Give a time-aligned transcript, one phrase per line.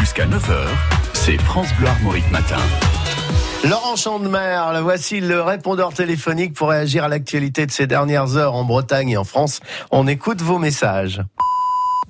[0.00, 0.66] Jusqu'à 9h,
[1.12, 2.58] c'est France Bleu Armorique Matin.
[3.62, 8.64] Laurent Chandemerle, voici le répondeur téléphonique pour réagir à l'actualité de ces dernières heures en
[8.64, 9.60] Bretagne et en France.
[9.92, 11.22] On écoute vos messages.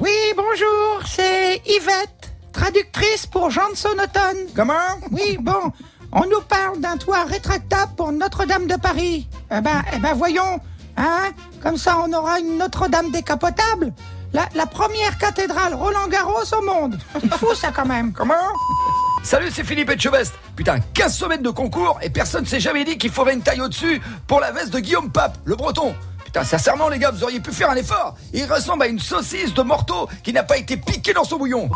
[0.00, 4.46] Oui, bonjour, c'est Yvette, traductrice pour Johnson Automne.
[4.54, 4.72] Comment?
[5.12, 5.70] Oui, bon,
[6.12, 9.28] on nous parle d'un toit rétractable pour Notre-Dame de Paris.
[9.54, 10.60] Eh ben, eh ben voyons,
[10.96, 11.30] hein,
[11.62, 13.92] comme ça on aura une Notre-Dame décapotable.
[14.32, 16.98] La, la première cathédrale Roland Garros au monde.
[17.20, 18.12] C'est fou ça quand même.
[18.12, 18.34] Comment
[19.22, 20.34] Salut, c'est Philippe Etchebest.
[20.54, 24.00] Putain, 15 semaines de concours et personne s'est jamais dit qu'il faudrait une taille au-dessus
[24.26, 25.94] pour la veste de Guillaume Pape, le breton.
[26.24, 28.14] Putain, sincèrement, les gars, vous auriez pu faire un effort.
[28.32, 31.68] Il ressemble à une saucisse de morteau qui n'a pas été piquée dans son bouillon.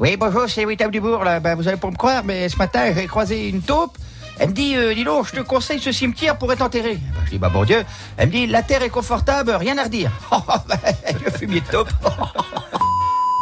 [0.00, 1.22] Oui, bonjour, c'est Wittam Dubourg.
[1.22, 1.38] Là.
[1.38, 3.96] Ben, vous allez pas me croire, mais ce matin, j'ai croisé une taupe.
[4.38, 6.94] Elle me dit, euh, donc, je te conseille ce cimetière pour être enterré.
[6.94, 7.84] Ben, je dis, bah bon Dieu.
[8.16, 10.10] Elle me dit, la terre est confortable, rien à redire.
[10.32, 10.78] Oh, ben,
[11.24, 11.78] le fumier de.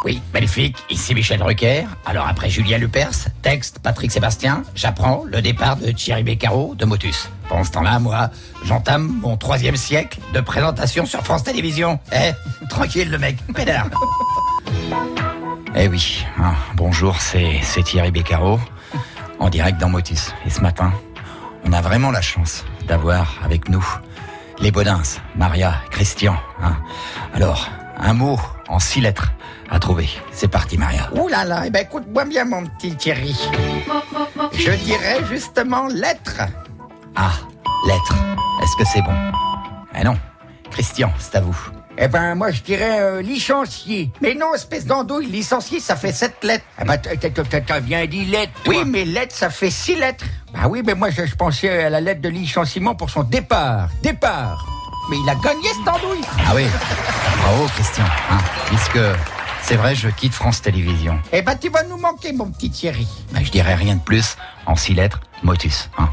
[0.04, 0.76] Oui, magnifique.
[0.90, 1.84] Ici Michel Drucker.
[2.06, 7.28] Alors après Julien Lepers, texte Patrick Sébastien, j'apprends le départ de Thierry Beccaro de Motus.
[7.48, 8.30] Pendant ce temps-là, moi,
[8.64, 12.00] j'entame mon troisième siècle de présentation sur France Télévisions.
[12.12, 12.32] Eh,
[12.68, 13.86] tranquille le mec, pédard.
[15.76, 18.58] Eh oui, hein, bonjour, c'est Thierry Beccaro,
[19.38, 20.32] en direct dans Motus.
[20.46, 20.92] Et ce matin,
[21.64, 23.84] on a vraiment la chance d'avoir avec nous
[24.58, 25.02] les Bodins,
[25.36, 26.36] Maria, Christian.
[26.62, 26.76] hein.
[27.34, 28.38] Alors, un mot
[28.68, 29.32] en six lettres
[29.70, 30.08] à trouver.
[30.32, 31.08] C'est parti, Maria.
[31.14, 33.36] Ouh là là, eh ben écoute-moi bien mon petit Thierry.
[34.52, 36.42] Je dirais justement lettre.
[37.16, 37.32] Ah,
[37.86, 38.14] lettre.
[38.62, 39.14] Est-ce que c'est bon?
[39.98, 40.16] Eh non.
[40.70, 41.58] Christian, c'est à vous.
[41.98, 44.10] Eh ben moi je dirais euh, licencié.
[44.20, 46.64] Mais non, espèce d'andouille, licencié ça fait sept lettres.
[46.80, 48.52] Eh ben, t'as- bien dit lettre.
[48.64, 48.74] toi.
[48.76, 50.24] Oui, mais lettre ça fait six lettres.
[50.54, 53.88] Bah oui, mais moi je, je pensais à la lettre de licenciement pour son départ.
[54.02, 54.66] Départ.
[55.10, 56.24] Mais il a gagné cette andouille.
[56.46, 56.64] Ah oui.
[57.42, 58.04] Bravo, Christian.
[58.30, 58.98] hein, puisque
[59.62, 61.18] c'est vrai, je quitte France Télévisions.
[61.32, 63.06] Eh ben tu vas nous manquer mon petit Thierry.
[63.32, 64.36] Ben, je dirais rien de plus.
[64.66, 65.90] En six lettres, motus.
[65.98, 66.08] hein.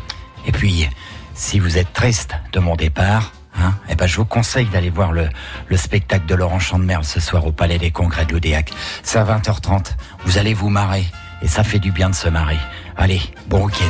[0.45, 0.89] Et puis,
[1.35, 3.31] si vous êtes triste de mon départ,
[3.61, 5.29] hein, eh ben, je vous conseille d'aller voir le,
[5.67, 8.71] le spectacle de Laurent Chandemerle ce soir au Palais des Congrès de l'Odéac.
[9.03, 9.93] C'est à 20h30.
[10.25, 11.05] Vous allez vous marrer.
[11.41, 12.57] Et ça fait du bien de se marrer.
[12.97, 13.85] Allez, bon week-end.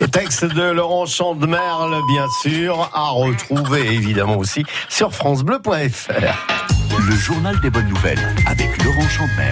[0.00, 6.12] Les textes de Laurent Chandemerle, bien sûr, à retrouver évidemment aussi sur FranceBleu.fr.
[7.08, 9.50] Le journal des bonnes nouvelles avec Laurent Chandemer.